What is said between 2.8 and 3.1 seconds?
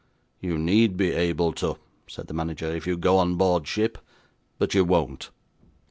you